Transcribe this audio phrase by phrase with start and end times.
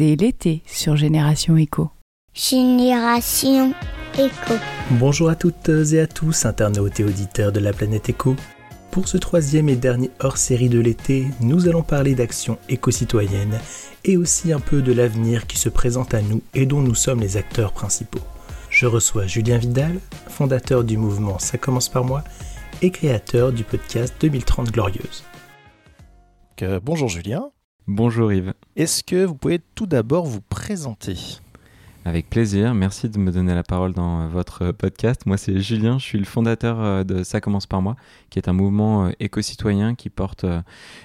[0.00, 1.90] C'est l'été sur Génération Echo.
[2.32, 3.74] Génération
[4.14, 4.54] Echo.
[4.92, 8.34] Bonjour à toutes et à tous, internautes et auditeurs de la planète Echo.
[8.92, 13.60] Pour ce troisième et dernier hors-série de l'été, nous allons parler d'actions éco-citoyennes
[14.04, 17.20] et aussi un peu de l'avenir qui se présente à nous et dont nous sommes
[17.20, 18.24] les acteurs principaux.
[18.70, 22.24] Je reçois Julien Vidal, fondateur du mouvement Ça commence par moi
[22.80, 25.24] et créateur du podcast 2030 Glorieuse.
[26.82, 27.50] bonjour Julien.
[27.92, 28.54] Bonjour Yves.
[28.76, 31.16] Est-ce que vous pouvez tout d'abord vous présenter?
[32.04, 35.26] Avec plaisir, merci de me donner la parole dans votre podcast.
[35.26, 37.96] Moi c'est Julien, je suis le fondateur euh, de Ça commence par moi,
[38.30, 40.62] qui est un mouvement euh, éco-citoyen qui porte euh,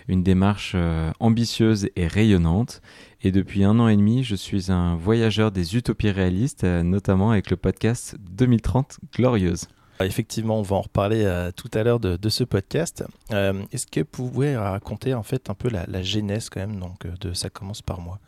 [0.08, 0.76] une démarche
[1.20, 2.84] ambitieuse et rayonnante.
[3.24, 7.50] Et depuis un an et demi, je suis un voyageur des utopies réalistes, notamment avec
[7.50, 9.68] le podcast 2030 Glorieuse.
[10.02, 13.04] Effectivement, on va en reparler tout à l'heure de, ce podcast.
[13.32, 17.08] Est-ce que vous pouvez raconter en fait un peu la, la genèse quand même donc,
[17.08, 18.20] de Ça commence par moi?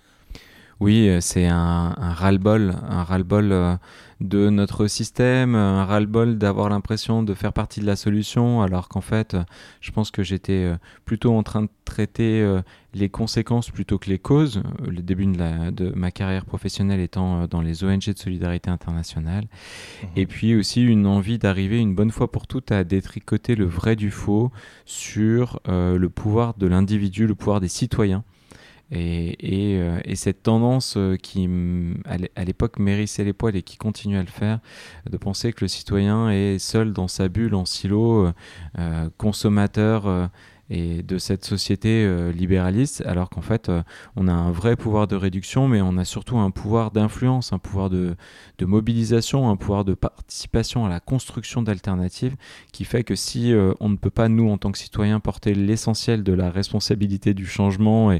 [0.79, 3.75] Oui, euh, c'est un, un ras-le-bol, un ras-le-bol euh,
[4.21, 9.01] de notre système, un ras-le-bol d'avoir l'impression de faire partie de la solution, alors qu'en
[9.01, 9.35] fait,
[9.81, 12.45] je pense que j'étais euh, plutôt en train de traiter
[12.93, 14.61] les conséquences plutôt que les causes.
[14.85, 19.45] Le début de, la, de ma carrière professionnelle étant dans les ONG de solidarité internationale.
[19.45, 20.07] Mmh.
[20.17, 23.95] Et puis aussi une envie d'arriver une bonne fois pour toutes à détricoter le vrai
[23.95, 24.51] du faux
[24.85, 28.23] sur le pouvoir de l'individu, le pouvoir des citoyens
[28.93, 31.49] euh, et, cette tendance euh, qui,
[32.35, 34.59] à l'époque, mérissait les poils et qui continue à le faire,
[35.09, 38.31] de penser que le citoyen est seul dans sa bulle, en silo,
[38.79, 40.29] euh, consommateur
[40.69, 43.81] et de cette société euh, libéraliste, alors qu'en fait, euh,
[44.15, 47.59] on a un vrai pouvoir de réduction, mais on a surtout un pouvoir d'influence, un
[47.59, 48.15] pouvoir de,
[48.59, 52.35] mobilisation, un pouvoir de participation à la construction d'alternatives,
[52.73, 55.53] qui fait que si euh, on ne peut pas, nous, en tant que citoyens, porter
[55.53, 58.11] l'essentiel de la responsabilité du changement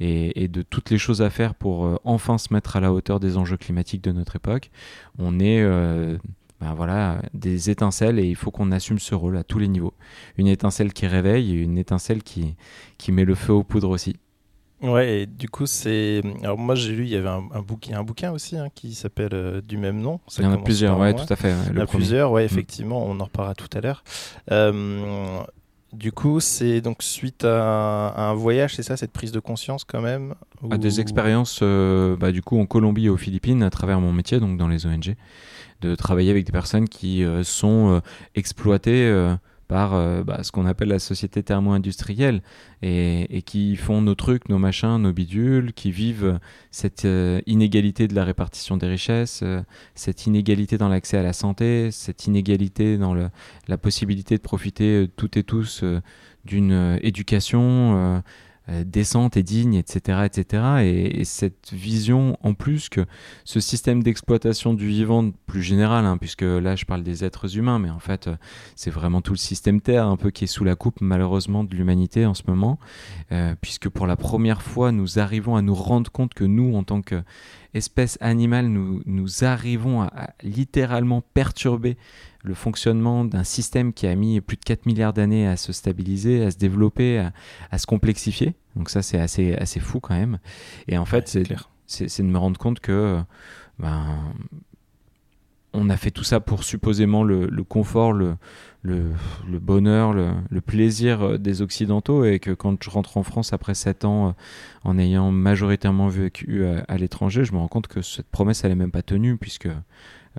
[0.00, 3.36] et, de toutes les choses à faire pour enfin se mettre à la hauteur des
[3.36, 4.70] enjeux climatiques de notre époque,
[5.18, 5.62] on est
[6.62, 9.94] ben voilà, des étincelles et il faut qu'on assume ce rôle à tous les niveaux.
[10.36, 12.54] Une étincelle qui réveille et une étincelle qui,
[12.98, 14.16] qui met le feu aux poudres aussi.
[14.80, 16.22] Ouais, et du coup, c'est.
[16.44, 18.94] Alors, moi, j'ai lu, il y avait un, un, bouquin, un bouquin aussi hein, qui
[18.94, 20.20] s'appelle euh, du même nom.
[20.38, 21.52] il y en a plusieurs, ouais, tout à fait.
[21.70, 22.46] il y en a plusieurs, ouais, mm.
[22.46, 24.04] effectivement, on en reparlera tout à l'heure.
[24.52, 25.42] Euh,
[25.92, 30.00] du coup, c'est donc suite à, un voyage, c'est ça, cette prise de conscience quand
[30.00, 30.34] même
[30.70, 34.12] à Des expériences, euh, bah, du coup, en Colombie et aux Philippines, à travers mon
[34.12, 35.16] métier, donc dans les ONG
[35.82, 38.00] de travailler avec des personnes qui euh, sont euh,
[39.62, 42.42] exploitées euh, par bah, ce qu'on appelle la société thermo-industrielle
[42.82, 46.38] et, qui font nos trucs, nos machins, nos bidules, qui vivent
[46.70, 47.06] cette
[47.46, 49.42] inégalité de la répartition des richesses,
[49.94, 55.36] cette inégalité dans l'accès à la santé, cette inégalité dans la possibilité de profiter toutes
[55.36, 55.84] et tous
[56.44, 58.20] d'une éducation euh,
[58.84, 60.20] décente et digne, etc.
[60.24, 60.62] etc.
[60.82, 63.06] Et, cette vision, en plus que
[63.44, 67.78] ce système d'exploitation du vivant plus général, hein, puisque là je parle des êtres humains,
[67.78, 68.36] mais en fait euh,
[68.76, 71.74] c'est vraiment tout le système Terre un peu qui est sous la coupe malheureusement de
[71.74, 72.78] l'humanité en ce moment,
[73.30, 76.82] euh, puisque pour la première fois nous arrivons à nous rendre compte que nous, en
[76.82, 77.02] tant
[77.72, 81.96] qu'espèce animale, nous, nous arrivons à littéralement perturber
[82.42, 86.44] le fonctionnement d'un système qui a mis plus de 4 milliards d'années à se stabiliser,
[86.44, 87.28] à se développer,
[87.70, 88.54] à, se complexifier.
[88.76, 90.38] Donc ça, c'est assez, assez fou quand même.
[90.88, 93.20] Et en fait, c'est de me rendre compte que
[93.78, 94.34] ben,
[95.74, 98.36] on a fait tout ça pour supposément le, confort, le,
[99.44, 104.28] bonheur, le, plaisir des Occidentaux et que quand je rentre en France après 7 ans
[104.28, 104.32] euh,
[104.84, 108.70] en ayant majoritairement vécu à, à l'étranger, je me rends compte que cette promesse, elle
[108.70, 109.68] n'est même pas tenue puisque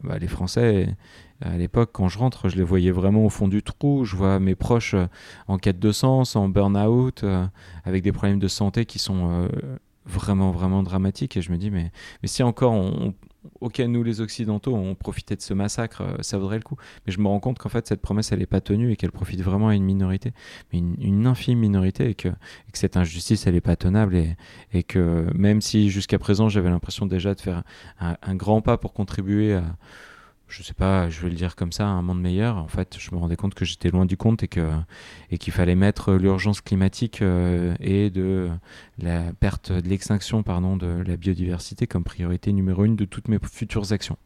[0.02, 0.96] bah, les Français,
[1.42, 4.06] à l'époque, quand je rentre, je les voyais vraiment au fond du trou.
[4.06, 5.08] Je vois mes proches euh,
[5.48, 7.46] en quête de sens, en burn-out, euh,
[7.84, 9.48] avec des problèmes de santé qui sont euh,
[10.06, 11.38] vraiment, vraiment dramatiques.
[11.38, 13.14] Et je me dis, mais, mais si encore on,
[13.62, 16.78] ok, nous les Occidentaux, on profitait de ce massacre, ça vaudrait le coup.
[17.06, 19.12] Mais je me rends compte qu'en fait, cette promesse, elle n'est pas tenue et qu'elle
[19.12, 20.34] profite vraiment à une minorité,
[20.72, 22.30] mais une, infime minorité, et que,
[22.74, 24.16] cette injustice, elle n'est pas tenable.
[24.74, 27.64] Et, que même si jusqu'à présent, j'avais l'impression déjà de faire
[28.00, 29.64] un, grand pas pour contribuer à
[30.54, 32.58] je sais pas, je vais le dire comme ça, un monde meilleur.
[32.58, 34.70] En fait, je me rendais compte que j'étais loin du compte et que
[35.32, 38.50] et qu'il fallait mettre l'urgence climatique euh, et de
[39.00, 43.40] la perte de l'extinction, pardon, de la biodiversité comme priorité numéro une de toutes mes
[43.42, 44.18] futures actions.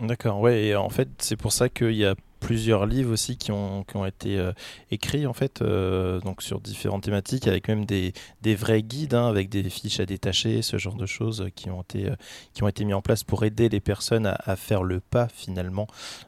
[0.00, 2.14] D'accord, ouais, et en fait, c'est pour ça qu'il y a
[2.44, 4.52] plusieurs livres aussi qui ont, qui ont été euh,
[4.90, 8.12] écrits en fait euh, donc sur différentes thématiques avec même des,
[8.42, 11.80] des vrais guides hein, avec des fiches à détacher ce genre de choses qui ont
[11.80, 12.16] été euh,
[12.52, 15.86] qui ont été mis en place pour aider les personnes à, faire le pas finalement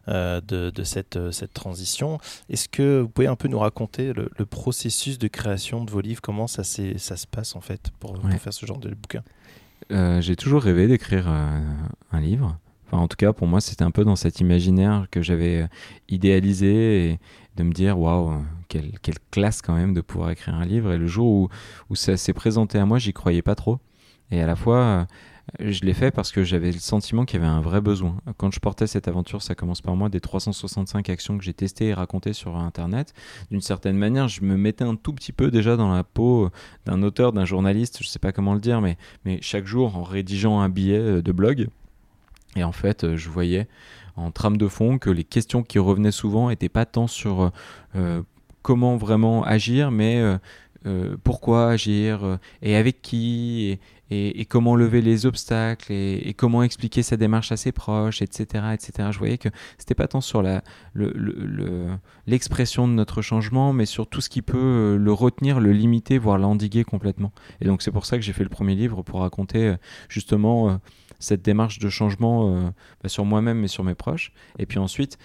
[0.08, 0.40] de,
[0.70, 2.18] de, cette, cette transition.
[2.48, 6.20] Est-ce que vous pouvez un peu nous raconter le, processus de création de vos livres?
[6.22, 9.22] Comment ça, ça se passe en fait pour, pour faire ce genre de bouquin?
[9.92, 11.60] Euh, j'ai toujours rêvé d'écrire euh,
[12.12, 12.58] un livre.
[12.92, 15.66] En tout cas, pour moi, c'était un peu dans cet imaginaire que j'avais euh,
[16.08, 17.18] idéalisé et
[17.56, 18.92] de me dire, waouh, quelle,
[19.30, 20.92] classe quand même de pouvoir écrire un livre.
[20.92, 21.50] Et le jour
[21.90, 23.78] où, ça s'est présenté à moi, j'y croyais pas trop.
[24.30, 25.06] Et à la fois,
[25.60, 28.16] je l'ai fait parce que j'avais le sentiment qu'il y avait un vrai besoin.
[28.36, 31.86] Quand je portais cette aventure, ça commence par moi, des 365 actions que j'ai testées
[31.86, 33.14] et racontées sur Internet.
[33.50, 36.50] D'une certaine manière, je me mettais un tout petit peu déjà dans la peau
[36.84, 40.02] d'un auteur, d'un journaliste, je sais pas comment le dire, mais, mais chaque jour en
[40.02, 41.68] rédigeant un billet euh, de blog.
[42.56, 43.68] Et en fait, euh, je voyais
[44.16, 47.52] en trame de fond que les questions qui revenaient souvent n'étaient pas tant sur
[47.94, 48.22] euh,
[48.62, 50.20] comment vraiment agir, mais
[50.86, 53.78] euh, pourquoi agir et avec qui
[54.10, 58.66] et, comment lever les obstacles et, comment expliquer sa démarche à ses proches, etc.
[58.72, 59.08] etc.
[59.10, 59.48] Je voyais que
[59.78, 60.42] c'était pas tant sur
[62.26, 65.72] l'expression le, de notre changement, mais sur tout ce qui peut euh, le retenir, le
[65.72, 67.32] limiter, voire l'endiguer complètement.
[67.60, 69.76] Et donc c'est pour ça que j'ai fait le premier livre pour raconter euh,
[70.08, 70.76] justement euh,
[71.18, 72.70] cette démarche de changement
[73.02, 74.32] bah, sur moi-même et sur mes proches.
[74.58, 75.16] Et puis ensuite,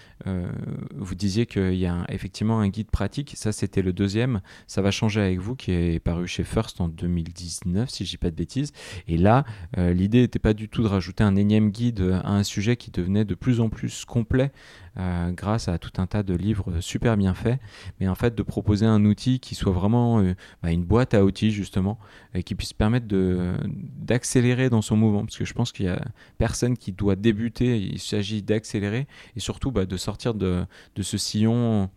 [0.94, 3.34] vous disiez qu'il y a effectivement un guide pratique.
[3.36, 4.40] Ça, c'était le deuxième.
[4.66, 8.16] Ça va changer avec vous, qui est paru chez First en 2019, si je dis
[8.16, 8.71] pas de bêtises.
[9.08, 9.44] Et là,
[9.78, 12.90] euh, l'idée n'était pas du tout de rajouter un énième guide à un sujet qui
[12.90, 14.52] devenait de plus en plus complet
[14.98, 17.58] euh, grâce à tout un tas de livres super bien faits,
[17.98, 21.24] mais en fait de proposer un outil qui soit vraiment euh, bah, une boîte à
[21.24, 21.98] outils justement,
[22.34, 26.04] et qui puisse permettre d'accélérer dans son mouvement, parce que je pense qu'il y a
[26.38, 30.66] personne qui doit débuter, il s'agit d'accélérer et surtout bah, de sortir de
[31.00, 31.88] ce sillon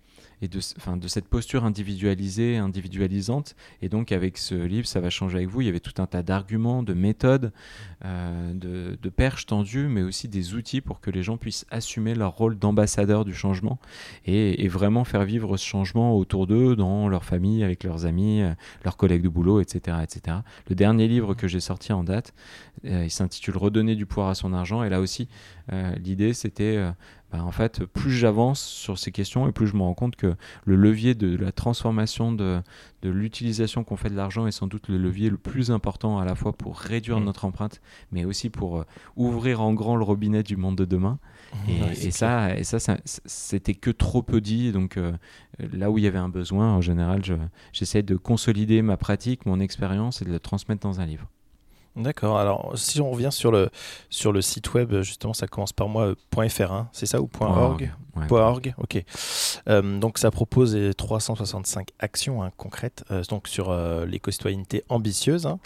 [0.42, 3.56] et de, enfin, de cette posture individualisée, individualisante.
[3.82, 5.62] Et donc, avec ce livre, ça va changer avec vous.
[5.62, 7.52] Il y avait tout un tas d'arguments, de méthodes,
[8.04, 12.36] euh, de, perches tendues, mais aussi des outils pour que les gens puissent assumer leur
[12.36, 13.80] rôle d'ambassadeur du changement
[14.26, 18.54] et, vraiment faire vivre ce changement autour d'eux, dans leur famille, avec leurs amis, euh,
[18.84, 19.98] leurs collègues de boulot, etc.
[20.04, 20.38] etc.
[20.68, 22.34] Le dernier livre que j'ai sorti en date,
[22.84, 24.84] euh, il s'intitule Redonner du pouvoir à son argent.
[24.84, 25.30] Et là aussi,
[25.98, 26.78] l'idée, c'était
[27.31, 30.36] bah, en fait, plus j'avance sur ces questions et plus je me rends compte que
[30.63, 32.62] le levier de la transformation de,
[33.01, 36.25] de l'utilisation qu'on fait de l'argent est sans doute le levier le plus important à
[36.25, 37.25] la fois pour réduire mmh.
[37.25, 37.81] notre empreinte,
[38.12, 38.86] mais aussi pour euh,
[39.16, 41.19] ouvrir en grand le robinet du monde de demain.
[41.68, 44.72] Et, ça, et ça, c'était que trop peu dit.
[44.72, 45.13] Donc euh,
[45.60, 47.22] là où il y avait un besoin, en général,
[47.72, 51.30] j'essaie de consolider ma pratique, mon expérience et de le transmettre dans un livre.
[51.95, 52.38] D'accord.
[52.38, 53.69] Alors, si on revient sur le,
[54.09, 56.13] sur le site web, justement, ça commence par moi,
[56.50, 57.92] .fr, hein, c'est ça, ou .org
[58.30, 59.03] .org, ok.
[59.68, 65.47] Euh, donc, ça propose 365 actions hein, concrètes euh, donc sur euh, l'éco-citoyenneté ambitieuse.
[65.47, 65.59] Hein.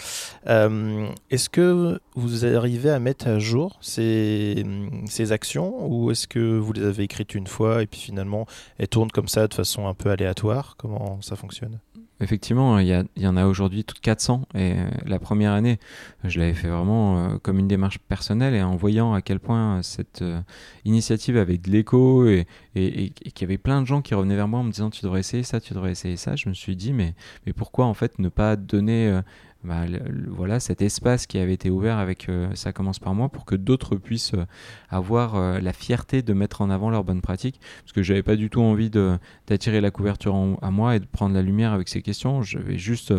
[1.29, 4.65] est-ce que vous arrivez à mettre à jour ces,
[5.07, 8.45] ces actions ou est-ce que vous les avez écrites une fois et puis finalement
[8.77, 10.75] elles tournent comme ça de façon un peu aléatoire?
[10.77, 11.79] Comment ça fonctionne?
[12.21, 15.79] Effectivement, il y, en a aujourd'hui toutes 400 et euh, la première année,
[16.25, 19.81] je l'avais fait vraiment euh, comme une démarche personnelle et en voyant à quel point
[19.83, 20.41] cette euh,
[20.83, 22.45] initiative avait de l'écho et,
[22.75, 25.01] et, qu'il y avait plein de gens qui revenaient vers moi en me disant tu
[25.01, 27.13] devrais essayer ça, tu devrais essayer ça, je me suis dit mais
[27.55, 29.21] pourquoi en fait ne pas donner
[29.63, 29.81] bah,
[30.27, 33.55] voilà cet espace qui avait été ouvert avec euh, ça commence par moi pour que
[33.55, 34.45] d'autres puissent euh,
[34.89, 37.59] avoir euh, la fierté de mettre en avant leurs bonnes pratiques.
[37.83, 41.35] Parce que j'avais pas du tout envie d'attirer la couverture à moi et de prendre
[41.35, 42.41] la lumière avec ces questions.
[42.41, 43.13] J'avais juste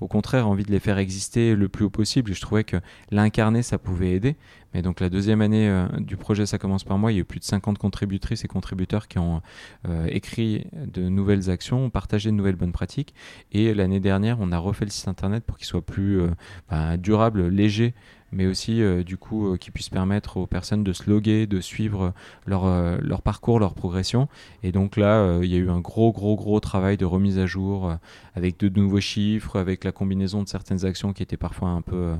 [0.00, 2.32] au contraire envie de les faire exister le plus haut possible.
[2.34, 2.76] Je trouvais que
[3.10, 4.36] l'incarner ça pouvait aider
[4.74, 7.22] mais donc la deuxième année euh, du projet Ça commence par moi, il y a
[7.22, 9.42] eu plus de 50 contributrices et contributeurs qui ont
[9.88, 13.14] euh, écrit de nouvelles actions, partagé de nouvelles bonnes pratiques.
[13.52, 16.28] Et l'année dernière, on a refait le site internet pour qu'il soit plus euh,
[16.68, 17.94] bah, durable, léger
[18.32, 21.60] mais aussi euh, du coup euh, qui puisse permettre aux personnes de se loguer, de
[21.60, 22.12] suivre
[22.46, 24.28] leur, euh, leur parcours, leur progression.
[24.62, 27.46] Et donc là, il y a eu un gros, gros, gros travail de remise à
[27.46, 27.94] jour
[28.34, 32.14] avec de nouveaux chiffres, avec la combinaison de certaines actions qui étaient parfois un peu,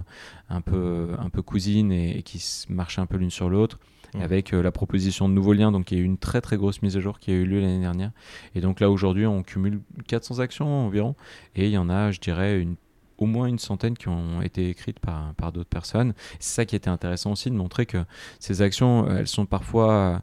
[0.48, 3.78] un peu, un peu cousines et, qui marchaient un peu l'une sur l'autre
[4.18, 5.70] avec la proposition de nouveaux liens.
[5.70, 7.44] Donc il y a eu une très très grosse mise à jour qui a eu
[7.44, 8.10] lieu l'année dernière.
[8.54, 11.14] Et donc là aujourd'hui on cumule 400 actions environ
[11.54, 12.76] et il y en a je dirais une
[13.20, 16.14] au moins une centaine qui ont été écrites par, par d'autres personnes.
[16.40, 17.98] C'est ça qui était intéressant aussi de montrer que
[18.40, 20.18] ces actions, euh, elles sont parfois euh,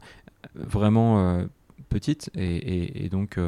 [0.56, 1.46] vraiment euh,
[1.89, 3.39] petites et, donc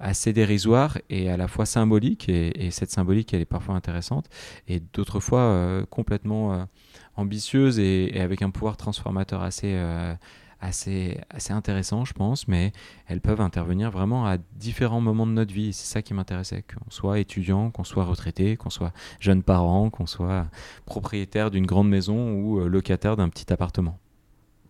[0.00, 2.28] assez dérisoires et à la fois symboliques.
[2.28, 4.28] Et, cette symbolique, elle est parfois intéressante
[4.66, 6.66] et d'autres fois complètement
[7.14, 9.78] ambitieuse et, avec un pouvoir transformateur assez
[10.60, 12.72] assez, assez intéressant, je pense, mais
[13.06, 15.72] elles peuvent intervenir vraiment à différents moments de notre vie.
[15.72, 20.06] C'est ça qui m'intéressait, qu'on soit étudiant, qu'on soit retraité, qu'on soit jeune parent, qu'on
[20.06, 20.46] soit
[20.84, 23.98] propriétaire d'une grande maison ou euh, locataire d'un petit appartement.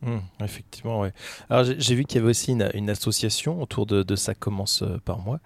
[0.02, 1.12] Mmh, effectivement, ouais.
[1.48, 5.18] Alors j'ai vu qu'il y avait aussi une, association autour de, ça commence euh, par
[5.18, 5.40] moi.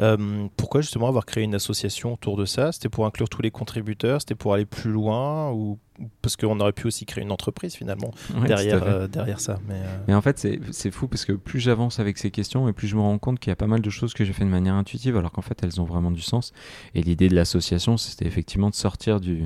[0.00, 2.72] Euh, pourquoi justement avoir créé une association autour de ça?
[2.72, 4.20] C'était pour inclure tous les contributeurs?
[4.20, 5.78] C'était pour aller plus loin ou
[6.22, 9.58] parce qu'on aurait pu aussi créer une entreprise finalement Ouais, derrière, euh, derrière ça.
[9.66, 12.72] Mais, euh, Mais en fait, c'est fou parce que plus j'avance avec ces questions et
[12.72, 14.44] plus je me rends compte qu'il y a pas mal de choses que j'ai fait
[14.44, 16.52] de manière intuitive alors qu'en fait elles ont vraiment du sens.
[16.94, 19.44] Et l'idée de l'association, c'était effectivement de sortir du,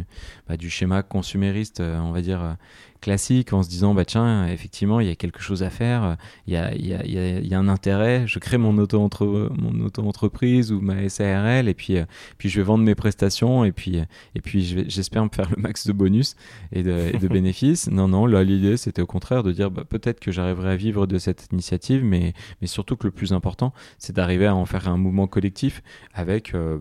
[0.49, 2.57] bah, du schéma consumériste, euh, on va dire,
[3.01, 6.17] classique en se disant, bah tiens, effectivement, il y a quelque chose à faire,
[6.47, 8.39] il y a, il y a- il y a- il y a un intérêt, je
[8.39, 12.05] crée mon auto-entre- mon auto-entreprise ou ma SARL et puis, euh,
[12.37, 13.97] puis je vais vendre mes prestations et puis,
[14.35, 16.37] et puis j'espère me faire le max de bonus
[16.73, 17.91] et de, et de bénéfices.
[17.91, 21.07] Non, non, là, l'idée, c'était au contraire de dire bah, peut-être que j'arriverai à vivre
[21.07, 24.89] de cette initiative, mais, mais surtout que le plus important, c'est d'arriver à en faire
[24.89, 25.83] un mouvement collectif
[26.15, 26.79] avec euh,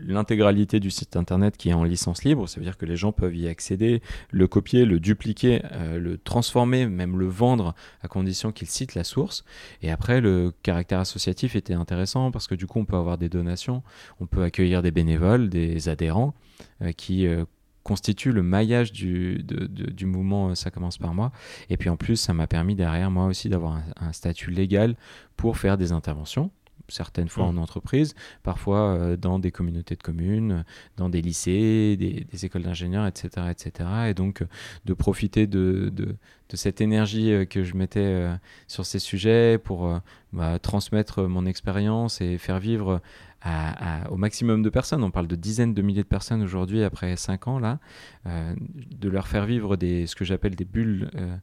[0.00, 2.48] l'intégralité du site internet qui est en licence libre.
[2.48, 6.18] Ça veut dire que les gens peuvent y accéder, le copier, le dupliquer, euh, le
[6.18, 9.44] transformer, même le vendre à condition qu'ils citent la source.
[9.82, 13.28] Et après, le caractère associatif était intéressant parce que du coup, on peut avoir des
[13.28, 13.82] donations,
[14.20, 16.34] on peut accueillir des bénévoles, des adhérents
[16.82, 17.26] euh, qui
[17.82, 21.32] constituent le maillage du, de- de- du mouvement euh, Ça commence par moi.
[21.70, 24.96] Et puis en plus, ça m'a permis derrière moi aussi d'avoir un, un statut légal
[25.36, 26.50] pour faire des interventions
[26.88, 27.58] certaines fois Mhm.
[27.58, 30.64] en entreprise, parfois euh, dans des communautés de communes,
[30.96, 33.88] dans des lycées, des, des écoles d'ingénieurs, etc., etc.
[34.08, 34.46] Et donc euh,
[34.86, 36.16] de profiter de, de,
[36.48, 38.26] de cette énergie euh, que je mettais
[38.66, 40.00] sur ces sujets pour
[40.32, 43.00] bah, transmettre mon expérience et faire vivre
[44.10, 45.02] au maximum de personnes.
[45.02, 47.78] On parle de dizaines de milliers de personnes aujourd'hui après 5 ans là,
[48.26, 51.36] euh, de leur faire vivre des, ce que j'appelle des bulles euh,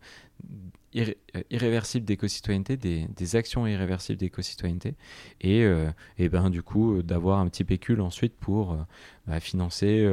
[0.93, 4.95] irré- euh, irréversibles d'éco-citoyenneté, des, actions irréversibles d'éco-citoyenneté,
[5.41, 8.77] et, euh, et ben du coup d'avoir un petit pécule ensuite pour
[9.25, 10.03] bah, financer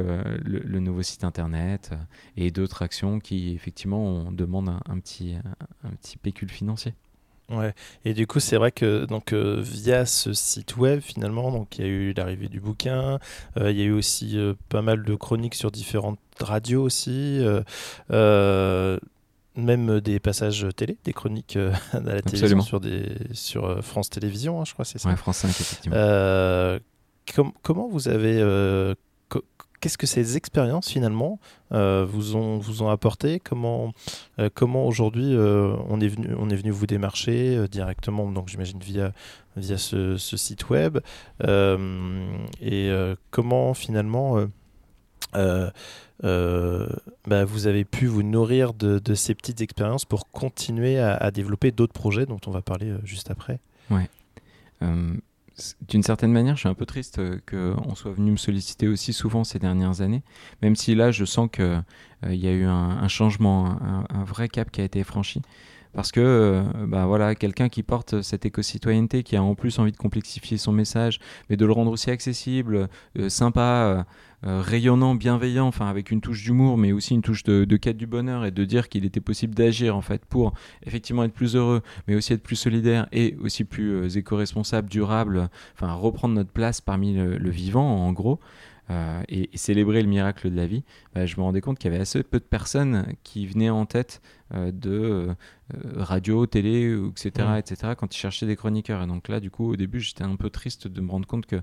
[0.43, 1.93] le, nouveau site internet
[2.35, 5.35] et d'autres actions qui effectivement on demande un, petit,
[5.83, 6.93] un petit pécule financier.
[7.51, 7.73] Ouais,
[8.05, 11.85] et du coup, c'est vrai que donc euh, via ce site web, finalement, donc il
[11.85, 13.19] y a eu l'arrivée du bouquin,
[13.57, 17.39] euh, il y a eu aussi euh, pas mal de chroniques sur différentes radios aussi,
[19.57, 21.57] même des passages télé, des chroniques
[21.93, 22.61] à la télévision Absolument.
[22.63, 25.09] sur des sur France Télévisions, hein, je crois, c'est ça.
[25.09, 25.97] Ouais, France 5 effectivement.
[27.35, 28.41] Com- comment vous avez
[29.79, 31.39] Qu'est-ce que ces expériences finalement
[31.71, 33.39] euh, vous ont vous ont apporté?
[33.39, 33.93] Comment
[34.39, 38.79] euh, comment aujourd'hui euh, on est venu on est venu vous démarcher directement donc j'imagine
[38.79, 39.11] via
[39.57, 40.99] via ce, site web
[41.41, 42.91] et
[43.31, 44.37] comment finalement
[45.33, 45.71] bah,
[47.45, 51.93] vous avez pu vous nourrir de, ces petites expériences pour continuer à, à développer d'autres
[51.93, 53.59] projets dont on va parler juste après?
[54.81, 54.85] C-
[55.87, 59.13] D'une certaine manière, je suis un peu triste euh, qu'on soit venu me solliciter aussi
[59.13, 60.23] souvent ces dernières années,
[60.61, 61.83] même si là, je sens qu'il
[62.23, 63.77] y a eu un, changement,
[64.09, 65.41] un, vrai cap qui a été franchi.
[65.93, 69.93] Parce que euh, bah voilà, quelqu'un qui porte cette éco-citoyenneté, qui a en plus envie
[69.93, 74.05] de complexifier son message, mais de le rendre aussi accessible, euh, sympa,
[74.45, 77.97] euh, rayonnant, bienveillant, enfin avec une touche d'humour, mais aussi une touche de, de quête
[77.97, 80.53] du bonheur et de dire qu'il était possible d'agir en fait pour
[80.85, 85.49] effectivement être plus heureux, mais aussi être plus solidaire et aussi plus euh, éco-responsable, durable,
[85.73, 88.39] enfin reprendre notre place parmi le, vivant en gros.
[88.91, 90.83] euh, et, célébrer le miracle de la vie,
[91.15, 93.85] bah, je me rendais compte qu'il y avait assez peu de personnes qui venaient en
[93.85, 94.21] tête
[94.53, 95.33] de euh,
[95.73, 97.57] euh, radio, télé, ou etc., Mm.
[97.57, 99.01] etc., quand ils cherchaient des chroniqueurs.
[99.01, 101.45] Et donc là, du coup, au début, j'étais un peu triste de me rendre compte
[101.47, 101.55] que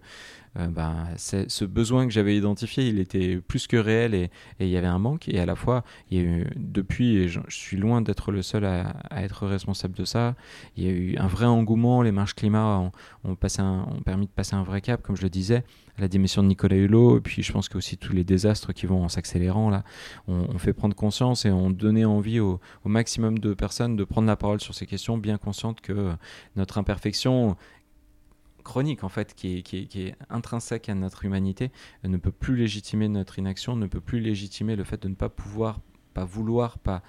[0.59, 4.25] euh, bah, ce besoin que j'avais identifié, il était plus que réel et,
[4.59, 5.29] et il y avait un manque.
[5.29, 8.33] Et à la fois, il y a eu, depuis, et je, je suis loin d'être
[8.33, 10.35] le seul à, à être responsable de ça,
[10.77, 12.03] il y a eu un vrai engouement.
[12.03, 12.93] Les marches climat ont,
[13.25, 15.65] ont passé un- ont permis de passer un vrai cap, comme je le disais,
[15.99, 17.19] la démission de Nicolas Hulot.
[17.19, 19.85] Et puis, je pense que aussi tous les désastres qui vont en s'accélérant, là,
[20.29, 24.27] on, fait prendre conscience et on donnait envie au, au maximum de personnes de prendre
[24.27, 26.13] la parole sur ces questions, bien conscientes que euh,
[26.57, 27.57] notre imperfection
[28.65, 31.73] chronique en fait qui est, qui est- qui est intrinsèque à notre humanité
[32.05, 35.15] euh, ne peut plus légitimer notre inaction, ne peut plus légitimer le fait de ne
[35.17, 35.81] pas pouvoir,
[36.15, 37.03] pas vouloir, pas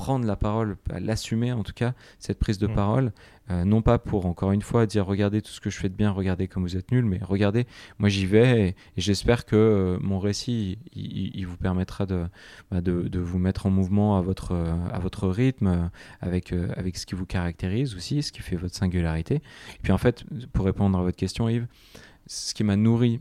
[0.00, 2.74] prendre la parole, l'assumer en tout cas, cette prise de Mm.
[2.74, 3.12] parole,
[3.50, 5.94] euh, non pas pour encore une fois dire regardez tout ce que je fais de
[5.94, 7.66] bien, regardez comme vous êtes nuls, mais regardez,
[7.98, 12.06] moi j'y vais et, et j'espère que euh, mon récit il, il- il vous permettra
[12.06, 12.24] de,
[12.70, 14.52] bah, de, de vous mettre en mouvement à votre,
[14.90, 15.86] à votre rythme, euh,
[16.22, 19.34] avec, euh, avec ce qui vous caractérise aussi, ce qui fait votre singularité.
[19.36, 21.66] Et puis en fait, pour répondre à votre question Yves,
[22.26, 23.20] ce qui m'a nourri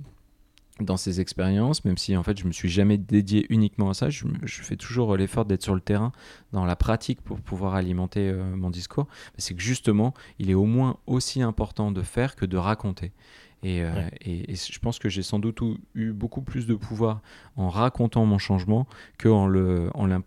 [0.82, 4.10] dans ces expériences, même si en fait je me suis jamais dédié uniquement à ça,
[4.10, 6.12] je, fais toujours l'effort d'être sur le terrain,
[6.52, 9.08] dans la pratique pour pouvoir alimenter euh, mon discours,
[9.38, 13.12] c'est que justement, il est au moins aussi important de faire que de raconter.
[13.64, 14.12] Et, euh, Ouais.
[14.22, 15.60] et- et je pense que j'ai sans doute
[15.96, 17.22] eu- beaucoup plus de pouvoir
[17.58, 18.88] en racontant mon changement
[19.18, 20.24] qu'en le, en l'im-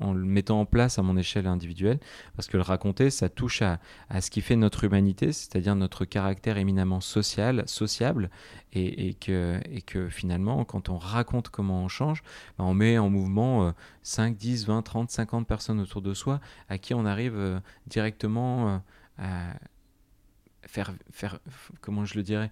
[0.00, 1.98] en, le mettant en place à mon échelle individuelle,
[2.34, 3.78] parce que le raconter, ça touche à,
[4.22, 8.30] ce qui fait notre humanité, c'est-à-dire notre caractère éminemment social, sociable,
[8.72, 12.22] et, que, et que finalement, quand on raconte comment on change,
[12.56, 16.40] ben, on met en mouvement 5, 10, 20, 30, 50 personnes autour de soi
[16.70, 18.78] à qui on arrive euh, directement euh,
[19.18, 19.54] à
[20.68, 21.38] faire, faire,
[21.80, 22.50] comment je le dirais,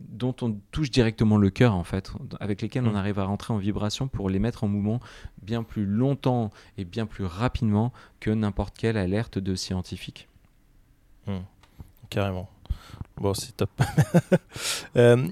[0.00, 2.96] dont on touche directement le cœur en fait, avec lesquels on mm.
[2.96, 5.00] arrive à rentrer en vibration pour les mettre en mouvement
[5.42, 10.28] bien plus longtemps et bien plus rapidement que n'importe quelle alerte de scientifique.
[11.26, 11.38] Mm.
[12.10, 12.48] Carrément.
[13.18, 13.70] Bon, c'est top.
[14.96, 15.28] Euh,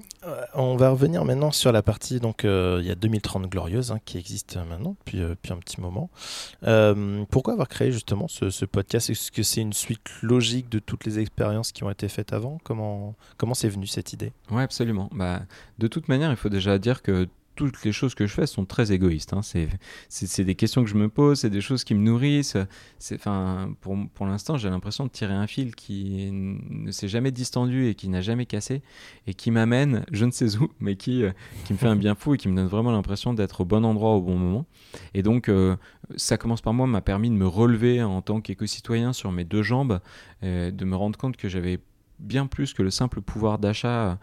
[0.54, 3.98] on va revenir maintenant sur la partie, donc euh, il y a 2030 Glorieuse hein,
[4.04, 6.10] qui existe maintenant depuis, euh, un petit moment.
[7.30, 9.10] pourquoi avoir créé justement ce, podcast?
[9.10, 12.58] Est-ce que c'est une suite logique de toutes les expériences qui ont été faites avant?
[12.64, 14.32] Comment comment c'est venu cette idée?
[14.50, 15.08] Oui, absolument.
[15.12, 15.42] Bah,
[15.78, 18.64] de toute manière, il faut déjà dire que toutes les choses que je fais sont
[18.64, 19.32] très égoïstes.
[19.32, 19.40] Hein.
[20.08, 22.56] C'est des questions que je me pose, c'est des choses qui me nourrissent.
[23.12, 27.86] Enfin, pour, pour l'instant, j'ai l'impression de tirer un fil qui ne s'est jamais distendu
[27.86, 28.82] et qui n'a jamais cassé
[29.26, 31.32] et qui m'amène, je ne sais où, mais qui, euh,
[31.70, 34.14] me fait un bien fou et qui me donne vraiment l'impression d'être au bon endroit
[34.14, 34.66] au bon moment.
[35.14, 35.76] Et donc, euh,
[36.16, 39.62] ça commence par moi, m'a permis de me relever en tant qu'éco-citoyen sur mes deux
[39.62, 40.00] jambes,
[40.42, 41.78] euh, de me rendre compte que j'avais
[42.18, 44.14] bien plus que le simple pouvoir d'achat euh,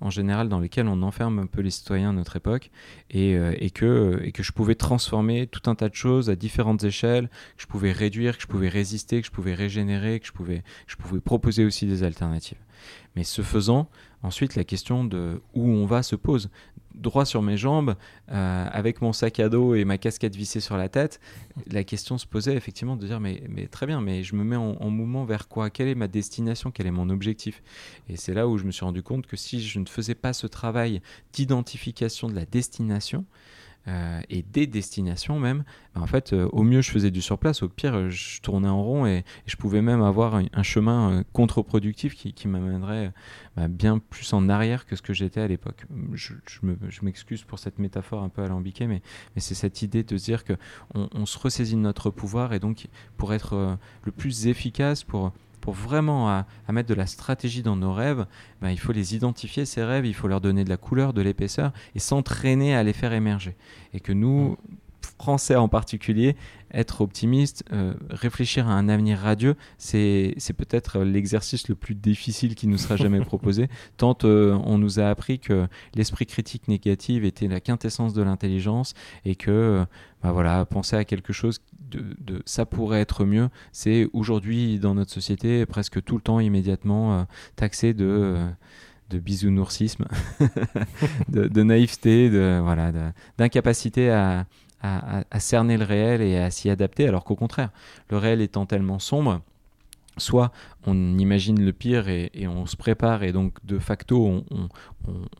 [0.00, 2.70] en général dans lequel on enferme un peu les citoyens de notre époque
[3.10, 7.28] et, euh, et, que, je pouvais transformer tout un tas de choses à différentes échelles,
[7.56, 11.20] que je pouvais réduire, que je pouvais résister, que je pouvais régénérer, que je pouvais
[11.20, 12.58] proposer aussi des alternatives.
[13.16, 13.88] Mais ce faisant,
[14.22, 16.50] ensuite la question de où on va se pose
[16.94, 17.94] droit sur mes jambes,
[18.30, 21.20] euh, avec mon sac à dos et ma casquette vissée sur la tête,
[21.70, 24.56] la question se posait effectivement de dire mais, mais très bien, mais je me mets
[24.56, 25.70] en, en, mouvement vers quoi?
[25.70, 26.70] Quelle est ma destination?
[26.70, 27.62] Quel est mon objectif?
[28.08, 30.32] Et c'est là où je me suis rendu compte que si je ne faisais pas
[30.32, 31.00] ce travail
[31.32, 33.24] d'identification de la destination,
[33.88, 35.64] euh, et des destinations même,
[35.94, 38.82] bah, en fait, euh, au mieux je faisais du surplace, au pire je tournais en
[38.82, 43.12] rond et, je pouvais même avoir un, chemin euh, contre-productif qui, m'amènerait
[43.56, 45.86] bah, bien plus en arrière que ce que j'étais à l'époque.
[46.12, 46.34] Je,
[47.02, 49.00] m'excuse pour cette métaphore un peu alambiquée, mais,
[49.34, 50.54] mais c'est cette idée de dire que
[50.94, 55.74] on, se ressaisit de notre pouvoir et donc pour être le plus efficace, pour pour
[55.74, 58.26] vraiment à, mettre de la stratégie dans nos rêves,
[58.60, 61.22] ben, il faut les identifier, ces rêves, il faut leur donner de la couleur, de
[61.22, 63.56] l'épaisseur et s'entraîner à les faire émerger.
[63.92, 64.56] Et que nous,
[65.18, 66.36] Français en particulier,
[66.72, 72.68] être optimiste, euh, réfléchir à un avenir radieux, c'est peut-être l'exercice le plus difficile qui
[72.68, 77.48] nous sera jamais proposé, tant euh, on nous a appris que l'esprit critique négatif était
[77.48, 79.84] la quintessence de l'intelligence et que euh,
[80.22, 85.10] bah voilà, penser à quelque chose de, ça pourrait être mieux, c'est aujourd'hui dans notre
[85.10, 87.26] société presque tout le temps immédiatement
[87.56, 88.36] taxé de
[89.10, 90.06] de bisounoursisme,
[91.30, 92.92] de, de, naïveté, de voilà,
[93.38, 94.44] d'incapacité à,
[94.82, 97.70] à, cerner le réel et à s'y adapter, alors qu'au contraire,
[98.10, 99.40] le réel étant tellement sombre,
[100.16, 100.52] soit
[100.86, 104.68] on imagine le pire et, on se prépare et donc de facto on,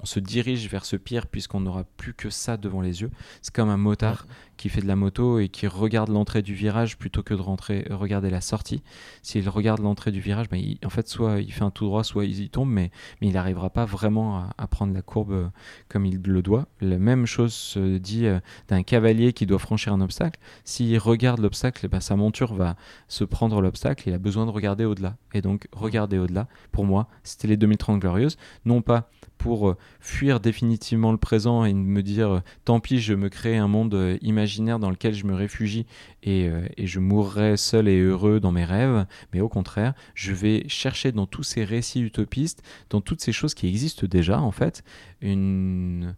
[0.03, 3.11] se dirige vers ce pire puisqu'on n'aura plus que ça devant les yeux.
[3.42, 6.96] C'est comme un motard qui fait de la moto et qui regarde l'entrée du virage
[6.96, 8.83] plutôt que de rentrer, regarder la sortie.
[9.22, 12.24] S'il regarde l'entrée du virage, ben, en fait soit il fait un tout droit, soit
[12.24, 15.48] il y tombe, mais, mais il n'arrivera pas vraiment à, prendre la courbe euh,
[15.88, 16.66] comme il le doit.
[16.81, 20.40] La même chose se dit euh, d'un cavalier qui doit franchir un obstacle.
[20.64, 24.85] S'il regarde l'obstacle, ben, sa monture va se prendre l'obstacle, il a besoin de regarder
[24.85, 26.48] au-delà et donc regarder au-delà.
[26.72, 31.72] Pour moi, c'était les 2030 glorieuses, non pas pour euh, fuir définitivement le présent et
[31.72, 35.24] me dire euh, tant pis, je me crée un monde euh, imaginaire dans lequel je
[35.26, 35.86] me réfugie
[36.22, 41.12] et, je mourrai seul et heureux dans mes rêves, mais au contraire, je vais chercher
[41.12, 44.82] dans tous ces récits utopistes, dans toutes ces choses qui existent déjà en fait,
[45.20, 46.16] une,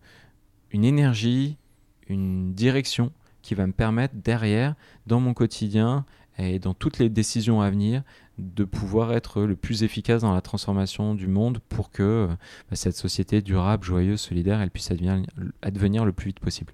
[0.71, 1.59] une énergie,
[2.09, 4.75] une direction qui va me permettre derrière,
[5.07, 6.05] dans mon quotidien
[6.41, 8.03] et dans toutes les décisions à venir,
[8.39, 12.29] de pouvoir être le plus efficace dans la transformation du monde pour que
[12.71, 16.73] bah, cette société durable, joyeuse, solidaire, elle puisse advenir, le plus vite possible.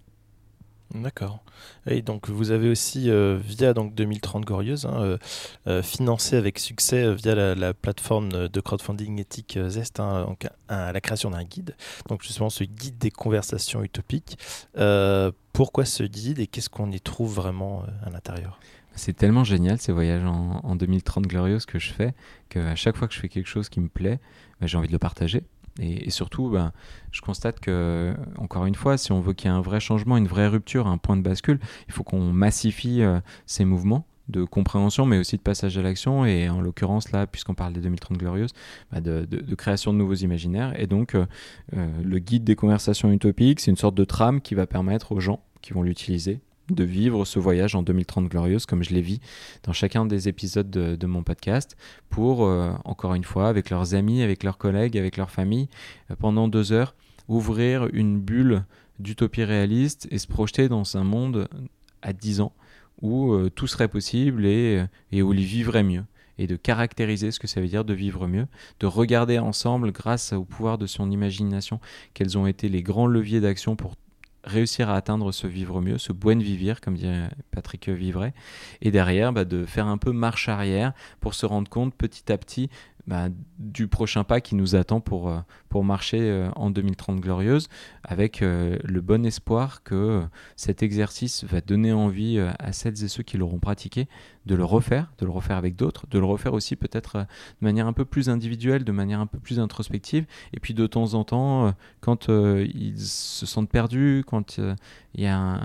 [0.94, 1.42] D'accord.
[1.86, 5.18] Et donc vous avez aussi, euh, via donc 2030 Glorieuse, hein, euh,
[5.66, 10.36] euh, financé avec succès via la, plateforme de crowdfunding éthique Zest, hein,
[10.68, 11.74] la création d'un guide.
[12.08, 14.38] Donc justement ce guide des conversations utopiques.
[15.52, 18.60] pourquoi ce guide et qu'est-ce qu'on y trouve vraiment à l'intérieur?
[18.96, 22.14] C'est tellement génial ces voyages en, 2030 glorieuses que je fais
[22.48, 24.20] qu'à chaque fois que je fais quelque chose qui me plaît,
[24.60, 25.42] bah, j'ai envie de le partager.
[25.78, 26.72] Et, surtout, bah,
[27.12, 30.16] je constate que, encore une fois, si on veut qu'il y ait un vrai changement,
[30.16, 34.42] une vraie rupture, un point de bascule, il faut qu'on massifie euh, ces mouvements de
[34.44, 38.16] compréhension, mais aussi de passage à l'action, et en l'occurrence là, puisqu'on parle des 2030
[38.16, 38.52] glorieuses,
[38.90, 40.78] bah, de, création de nouveaux imaginaires.
[40.80, 41.26] Et donc, euh,
[41.76, 45.20] euh, le guide des conversations utopiques, c'est une sorte de trame qui va permettre aux
[45.20, 49.18] gens qui vont l'utiliser de vivre ce voyage en 2030 glorieuse comme je l'ai vu
[49.62, 51.76] dans chacun des épisodes de, mon podcast
[52.10, 55.68] pour, euh, encore une fois, avec leurs amis, avec leurs collègues, avec leur famille,
[56.10, 56.94] euh, pendant deux heures,
[57.28, 58.64] ouvrir une bulle
[58.98, 61.48] d'utopie réaliste et se projeter dans un monde
[62.02, 62.52] à 10 ans
[63.02, 66.04] où euh, tout serait possible et, et où ils vivraient mieux.
[66.38, 68.46] Et de caractériser ce que ça veut dire de vivre mieux,
[68.80, 71.80] de regarder ensemble, grâce au pouvoir de son imagination,
[72.12, 73.96] quels ont été les grands leviers d'action pour
[74.46, 78.32] réussir à atteindre ce vivre mieux, ce buen vivir, comme dirait Patrick Vivray,
[78.80, 82.38] et derrière bah, de faire un peu marche arrière pour se rendre compte petit à
[82.38, 82.70] petit
[83.06, 85.38] bah, du prochain pas qui nous attend pour, euh,
[85.68, 87.68] pour marcher euh, en 2030 glorieuse,
[88.02, 90.24] avec euh, le bon espoir que
[90.56, 94.08] cet exercice va donner envie à celles et ceux qui l'auront pratiqué
[94.44, 97.86] de le refaire, de le refaire avec d'autres, de le refaire aussi peut-être de manière
[97.86, 101.24] un peu plus individuelle, de manière un peu plus introspective, et puis de temps en
[101.24, 104.58] temps, quand ils se sentent perdus, quand
[105.14, 105.60] il y a un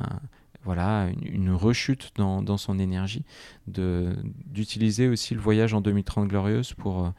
[0.63, 3.24] voilà, une, rechute dans, son énergie,
[3.67, 7.10] d'utiliser aussi le voyage en 2030 glorieuse pour euh,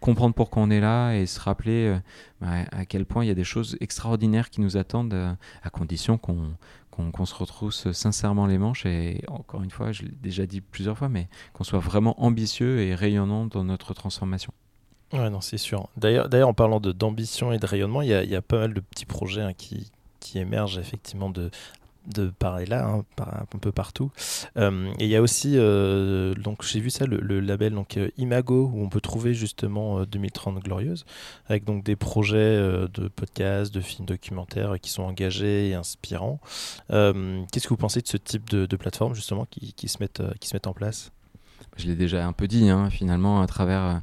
[0.00, 1.98] comprendre pourquoi on est là et se rappeler euh,
[2.40, 5.32] bah, à quel point il y a des choses extraordinaires qui nous attendent, euh,
[5.62, 10.46] à condition qu'on se retrousse sincèrement les manches et encore une fois, je l'ai déjà
[10.46, 14.52] dit plusieurs fois, mais qu'on soit vraiment ambitieux et rayonnant dans notre transformation.
[15.12, 15.88] Ouais, non, c'est sûr.
[15.96, 18.80] D'ailleurs, d'ailleurs, en parlant d'ambition et de rayonnement, il y, y, a pas mal de
[18.80, 21.50] petits projets hein, qui, qui émergent effectivement de,
[22.08, 24.10] de pareil là, hein, un peu partout.
[24.56, 28.08] Euh, et il y a aussi, euh, donc j'ai vu ça, le, label donc euh,
[28.16, 31.04] Imago où on peut trouver justement 2030 glorieuse,
[31.46, 36.40] avec donc des projets de podcasts, de films documentaires qui sont engagés et inspirants.
[36.88, 40.56] Qu'est-ce que vous pensez de ce type de, plateforme justement qui, se mettent, qui se
[40.66, 41.12] en place?
[41.76, 44.02] Je l'ai déjà un peu dit, hein, finalement à travers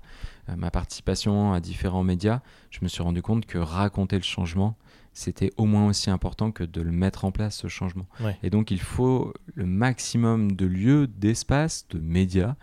[0.55, 4.75] ma participation à différents médias, je me suis rendu compte que raconter le changement
[5.15, 8.05] c'était au moins aussi important que de le mettre en place, ce changement.
[8.43, 12.55] Et donc il faut le maximum de lieux, d'espaces, de médias,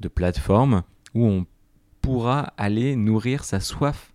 [0.00, 1.46] de plateformes où on
[2.00, 4.12] pourra aller nourrir sa soif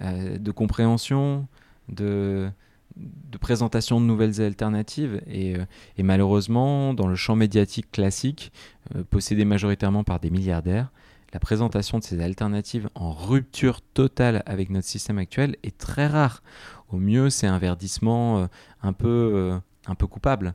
[0.00, 1.48] euh, de compréhension,
[1.88, 2.48] de,
[2.96, 5.20] de présentation de nouvelles alternatives.
[5.26, 5.64] Et, euh,
[5.98, 8.52] malheureusement, dans le champ médiatique classique,
[8.94, 10.92] euh, possédé majoritairement par des milliardaires,
[11.34, 16.44] la présentation de ces alternatives en rupture totale avec notre système actuel est très rare.
[16.88, 18.46] Au mieux, c'est un verdissement euh,
[18.82, 20.54] un peu, euh, un peu coupable.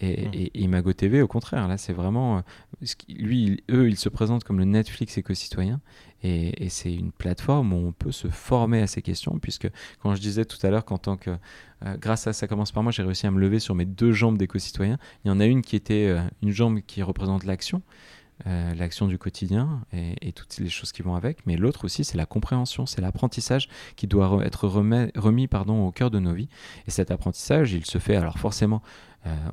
[0.00, 0.50] Et, mmh.
[0.54, 2.38] Imago TV, au contraire, là, c'est vraiment.
[2.38, 5.80] Euh, lui, eux, ils se présentent comme le Netflix éco-citoyen.
[6.22, 10.20] Et, c'est une plateforme où on peut se former à ces questions, puisque quand je
[10.20, 11.36] disais tout à l'heure qu'en tant que.
[11.98, 14.38] grâce à ça commence par moi, j'ai réussi à me lever sur mes deux jambes
[14.38, 14.96] d'éco-citoyen.
[15.24, 17.82] Il y en a une qui était une jambe qui représente l'action.
[18.46, 22.18] Euh, l'action du quotidien et, toutes les choses qui vont avec, mais l'autre aussi, c'est
[22.18, 26.48] la compréhension, c'est l'apprentissage qui doit être remis pardon, au cœur de nos vies.
[26.86, 28.82] Et cet apprentissage, il se fait alors forcément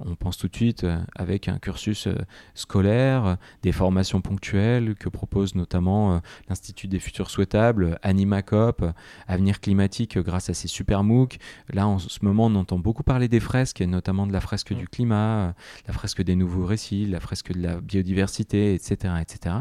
[0.05, 2.15] on pense tout de suite euh, avec un cursus euh,
[2.55, 8.83] scolaire, des formations ponctuelles que propose notamment l'Institut des futurs souhaitables, AnimaCop,
[9.27, 11.37] Avenir climatique grâce à ses super MOOC.
[11.73, 14.73] Là, en ce moment, on entend beaucoup parler des fresques, et notamment de la fresque
[14.73, 15.53] du climat,
[15.87, 19.13] la fresque des nouveaux récits, la fresque de la biodiversité, etc.
[19.21, 19.55] etc.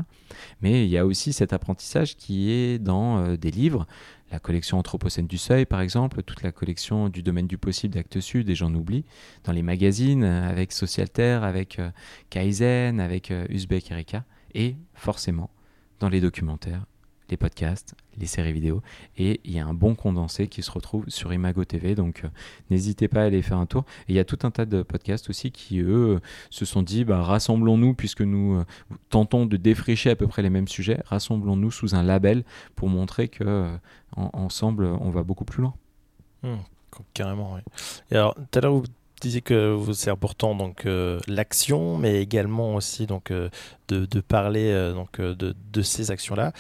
[0.61, 3.87] Mais il y a aussi cet apprentissage qui est dans des livres
[4.31, 8.21] la collection Anthropocène du Seuil, par exemple, toute la collection du domaine du possible d'Actes
[8.21, 9.05] Sud, et j'en oublie,
[9.45, 11.91] dans les magazines, avec Socialter, avec euh,
[12.31, 15.51] Kaizen, avec euh, Uzbek Erika, et forcément
[15.99, 16.85] dans les documentaires
[17.31, 18.83] les podcasts, les séries vidéo.
[19.17, 21.95] Et il y a un bon condensé qui se retrouve sur Imago TV.
[21.95, 22.29] Donc euh,
[22.71, 23.85] n'hésitez pas à aller faire un tour.
[24.09, 27.05] Et il y a tout un tas de podcasts aussi qui, eux, se sont dit
[27.05, 28.65] bah, rassemblons-nous, puisque nous euh,
[29.09, 32.45] tentons de défricher à peu près les mêmes sujets, rassemblons-nous sous un label
[32.77, 33.77] pour montrer que euh,
[34.17, 35.75] ensemble, on va beaucoup plus loin.
[36.43, 36.57] Mmh,
[37.15, 37.61] carrément, oui.
[38.11, 38.85] Et alors, tout à l'heure, vous
[39.21, 40.89] disiez que c'est important donc
[41.29, 43.31] l'action, mais également aussi donc
[43.89, 46.53] de, parler donc de, de ces actions-là.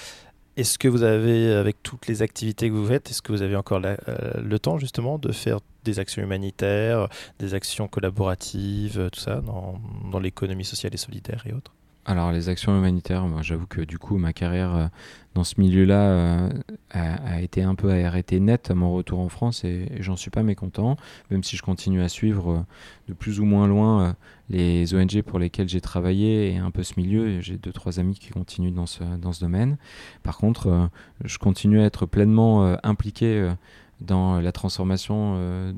[0.56, 3.56] Est-ce que vous avez, avec toutes les activités que vous faites, est-ce que vous avez
[3.56, 3.96] encore euh,
[4.42, 7.08] le temps justement de faire des actions humanitaires,
[7.38, 11.72] des actions collaboratives, euh, tout ça, dans, dans l'économie sociale et solidaire et autres?
[12.10, 14.86] Alors les actions humanitaires, moi j'avoue que du coup ma carrière euh,
[15.34, 16.50] dans ce milieu-là euh,
[16.90, 20.42] a, été un peu arrêtée net à mon retour en France et, j'en suis pas
[20.42, 20.96] mécontent,
[21.30, 22.60] même si je continue à suivre euh,
[23.06, 24.16] de plus ou moins loin
[24.48, 27.40] les ONG pour lesquelles j'ai travaillé et un peu ce milieu.
[27.40, 29.76] J'ai deux trois amis qui continuent dans ce, dans ce domaine.
[30.24, 30.90] Par contre,
[31.24, 33.48] je continue à être pleinement impliqué
[34.00, 35.72] dans la transformation euh,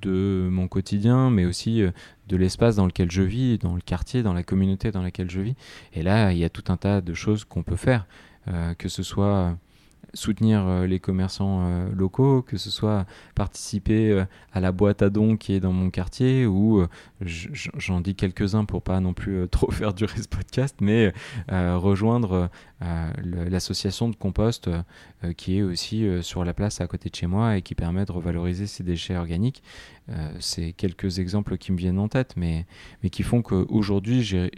[0.00, 1.90] de mon quotidien, mais aussi euh,
[2.28, 5.40] de l'espace dans lequel je vis, dans le quartier, dans la communauté dans laquelle je
[5.40, 5.54] vis.
[5.92, 8.06] Et là, il y a tout un tas de choses qu'on peut faire,
[8.48, 9.56] euh, que ce soit
[10.16, 15.60] soutenir les commerçants locaux, que ce soit participer à la boîte à dons qui est
[15.60, 16.86] dans mon quartier, ou
[17.20, 21.12] j'en dis quelques-uns pour pas non plus trop faire durer ce podcast, mais
[21.48, 22.50] rejoindre
[22.80, 24.70] l'association de compost
[25.36, 28.12] qui est aussi sur la place à côté de chez moi et qui permet de
[28.12, 29.62] revaloriser ces déchets organiques.
[30.40, 32.66] C'est quelques exemples qui me viennent en tête, mais,
[33.02, 34.50] mais qui font qu'aujourd'hui, j'ai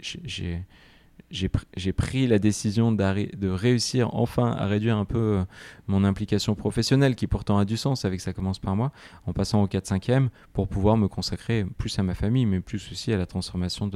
[1.31, 5.43] j'ai pris la décision de réussir enfin à réduire un peu euh,
[5.87, 8.91] mon implication professionnelle, qui pourtant a du sens avec ça commence par moi,
[9.25, 13.13] en passant au 4-5e, pour pouvoir me consacrer plus à ma famille, mais plus aussi
[13.13, 13.89] à la transformation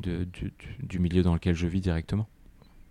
[0.00, 2.28] du, milieu dans lequel je vis directement.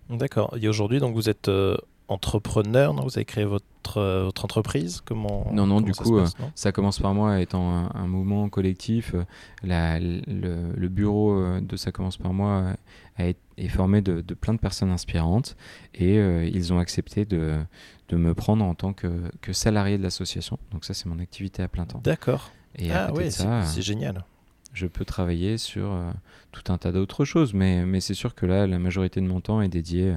[0.10, 0.56] D'accord.
[0.62, 5.02] Et aujourd'hui, donc vous êtes euh, entrepreneur, non Vous avez créé votre, euh, votre entreprise
[5.06, 6.20] Comment Non, non, du coup,
[6.56, 9.16] ça commence par moi étant un, mouvement collectif.
[9.64, 12.76] La, le, bureau de Ça commence par moi
[13.58, 15.56] est formé de, plein de personnes inspirantes
[15.96, 17.58] et euh, ils ont accepté de,
[18.10, 19.08] de, me prendre en tant que,
[19.42, 20.60] que salarié de l'association.
[20.72, 22.02] Donc ça, c'est mon activité à plein temps.
[22.04, 22.52] D'accord.
[22.76, 24.24] Et ah oui, c'est génial.
[24.74, 26.12] Je peux travailler sur euh,
[26.52, 29.42] tout un tas d'autres choses, mais, mais c'est sûr que là, la majorité de mon
[29.42, 30.14] temps est dédié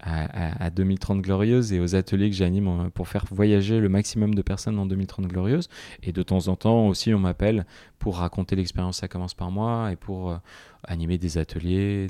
[0.00, 4.42] à, à, 2030 Glorieuse et aux ateliers que j'anime pour faire voyager le maximum de
[4.42, 5.68] personnes en 2030 Glorieuse.
[6.02, 7.66] Et de temps en temps aussi, on m'appelle
[7.98, 10.36] pour raconter l'expérience Ça commence par moi et pour euh,
[10.84, 12.06] animer des ateliers,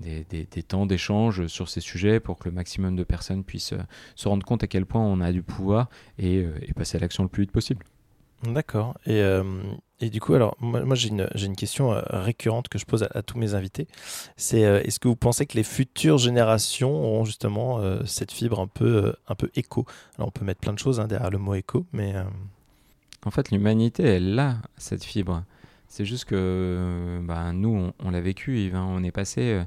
[0.00, 3.82] des, temps d'échange sur ces sujets pour que le maximum de personnes puissent euh,
[4.14, 5.88] se rendre compte à quel point on a du pouvoir
[6.18, 7.84] et, euh, passer à l'action le plus vite possible.
[8.42, 8.96] D'accord.
[9.06, 9.42] Et, euh,
[10.00, 13.38] et, du coup, alors moi, j'ai une, une, question récurrente que je pose à, tous
[13.38, 13.88] mes invités.
[14.36, 19.14] C'est est-ce que vous pensez que les futures générations auront justement cette fibre un peu,
[19.26, 21.86] un peu éco Alors on peut mettre plein de choses hein, derrière le mot éco,
[21.92, 22.14] mais...
[23.24, 25.42] En fait, l'humanité, elle a cette fibre.
[25.88, 28.86] C'est juste que bah, nous, on, l'a vécu, Yves, hein.
[28.88, 29.64] on est passé euh,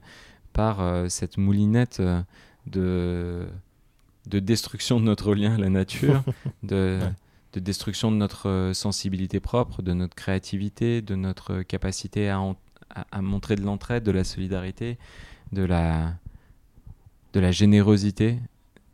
[0.54, 2.22] par euh, cette moulinette euh,
[2.68, 3.48] de,
[4.28, 6.24] de destruction de notre lien à la nature,
[6.64, 7.00] de,
[7.54, 12.42] de, destruction de notre sensibilité propre, de notre créativité, de notre capacité à,
[13.12, 14.98] à, montrer de l'entraide, de la solidarité,
[15.52, 16.14] de la,
[17.34, 18.40] de la générosité,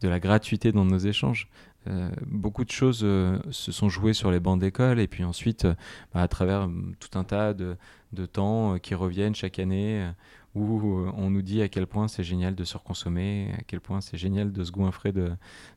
[0.02, 1.50] de la gratuité dans nos échanges.
[1.88, 5.66] Euh, beaucoup de choses euh, se sont jouées sur les bancs d'école et puis ensuite
[5.66, 5.76] euh,
[6.14, 6.68] bah, à travers
[7.00, 7.78] tout un tas de,
[8.12, 10.10] de temps qui reviennent chaque année
[10.56, 14.02] où on nous dit à quel point c'est génial de se reconsommer, à quel point
[14.02, 15.32] c'est génial de se goinfrer de,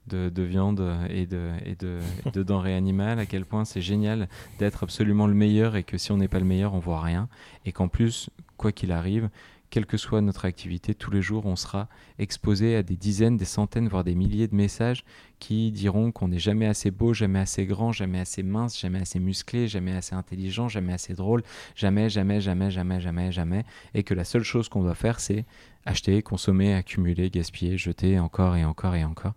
[0.06, 1.98] de, de viande et, de, et, de,
[2.32, 6.12] de denrées animales, à quel point c'est génial d'être absolument le meilleur et que si
[6.12, 7.28] on n'est pas le meilleur, on voit rien.
[7.66, 9.28] Et qu'en plus, quoi qu'il arrive,
[9.70, 13.44] quelle que soit notre activité, tous les jours, on sera exposé à des dizaines, des
[13.44, 15.04] centaines, voire des milliers de messages
[15.38, 19.18] qui diront qu'on n'est jamais assez beau, jamais assez grand, jamais assez mince, jamais assez
[19.20, 21.42] musclé, jamais assez intelligent, jamais assez drôle,
[21.74, 25.44] jamais, jamais, jamais, jamais, jamais, jamais, et que la seule chose qu'on doit faire, c'est
[25.84, 29.34] acheter, consommer, accumuler, gaspiller, jeter encore et encore et encore.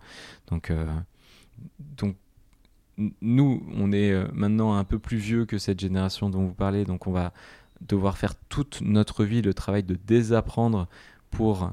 [0.48, 0.86] Donc, euh,
[1.98, 2.16] donc
[3.22, 6.86] nous, on est euh, maintenant un peu plus vieux que cette génération dont vous parlez,
[6.86, 7.34] donc on va
[7.88, 10.88] devoir faire toute notre vie le travail de désapprendre
[11.32, 11.72] pour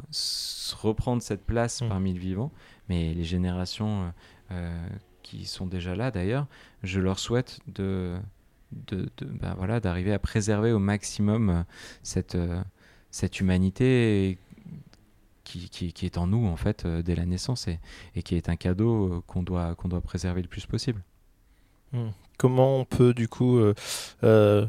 [0.81, 1.88] reprendre cette place mm.
[1.88, 2.53] parmi le vivant.
[2.88, 4.11] Mais les générations euh,
[4.53, 4.88] euh,
[5.23, 6.47] qui sont déjà là, d'ailleurs,
[6.83, 8.16] je leur souhaite de,
[8.73, 11.62] de, bah voilà, d'arriver à préserver au maximum euh,
[12.03, 12.38] cette,
[13.11, 14.38] cette humanité
[15.44, 17.81] qui, qui, est en nous, en fait, dès la naissance et,
[18.14, 21.03] et qui est un cadeau qu'on doit, qu'on doit préserver le plus possible.
[21.92, 22.09] Mm.
[22.38, 24.66] Comment on peut, du coup, euh,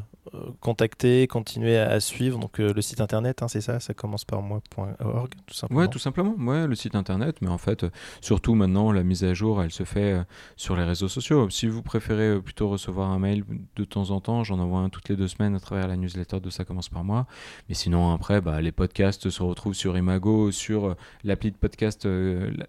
[0.60, 2.38] contacter, continuer à, suivre.
[2.38, 5.80] Donc euh, le site internet, hein, c'est ça, ça commence par moi.org, tout simplement.
[5.80, 6.34] Ouais, tout simplement.
[6.38, 9.84] Le site internet, mais en fait, euh, surtout maintenant, la mise à jour, elle se
[9.84, 10.20] fait
[10.56, 11.48] sur les réseaux sociaux.
[11.50, 13.44] Si vous préférez plutôt recevoir un mail
[13.76, 16.40] de temps en temps, j'en envoie un toutes les deux semaines à travers la newsletter
[16.40, 17.26] de ça commence par moi.
[17.68, 22.06] Mais sinon, après, bah, les podcasts se retrouvent sur Imago, sur l'appli de podcast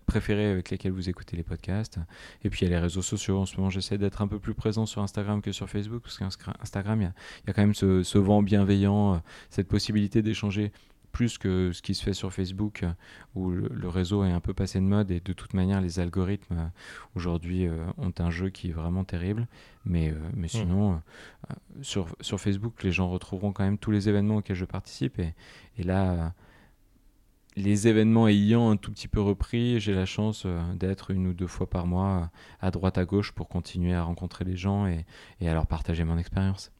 [0.05, 1.99] préférée avec lesquels vous écoutez les podcasts.
[2.43, 3.39] Et puis il y a les réseaux sociaux.
[3.39, 6.17] En ce moment, j'essaie d'être un peu plus présent sur Instagram que sur Facebook, parce
[6.17, 9.17] qu'Instagram, il y a il y a quand même ce, vent bienveillant, euh,
[9.49, 10.71] cette possibilité d'échanger
[11.11, 12.91] plus que ce qui se fait sur Facebook, euh,
[13.35, 16.57] où le, réseau est un peu passé de mode et de toute manière les algorithmes
[16.57, 16.67] euh,
[17.15, 19.47] aujourd'hui ont un jeu qui est vraiment terrible.
[19.85, 20.49] Mais, mais hmm.
[20.49, 21.01] sinon,
[21.81, 25.19] sur, sur Facebook, les gens retrouveront quand même tous les événements auxquels je participe.
[25.19, 25.33] Et,
[25.77, 26.33] et là,
[27.57, 31.47] les événements ayant un tout petit peu repris, j'ai la chance d'être une ou deux
[31.47, 32.29] fois par mois
[32.61, 35.05] à droite à gauche pour continuer à rencontrer les gens et,
[35.41, 36.71] et à leur partager mon expérience.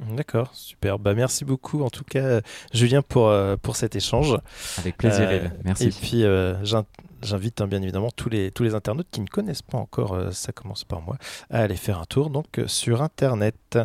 [0.00, 0.98] D'accord, super.
[0.98, 2.40] Bah, merci beaucoup en tout cas,
[2.72, 4.38] Julien, pour, euh, pour cet échange.
[4.78, 5.84] Avec plaisir, euh, merci.
[5.84, 6.54] Et puis, euh,
[7.22, 10.52] j'invite hein, bien évidemment tous les, tous les internautes qui ne connaissent pas encore Ça
[10.52, 11.16] commence par moi
[11.50, 13.78] à aller faire un tour donc, sur Internet.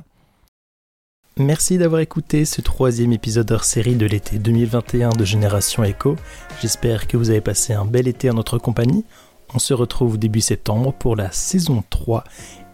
[1.37, 6.17] Merci d'avoir écouté ce troisième épisode hors série de l'été 2021 de Génération Echo.
[6.61, 9.05] J'espère que vous avez passé un bel été en notre compagnie.
[9.53, 12.25] on se retrouve début septembre pour la saison 3.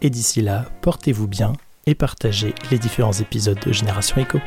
[0.01, 1.53] Et d'ici là, portez-vous bien
[1.87, 4.39] et partagez les différents épisodes de Génération Echo.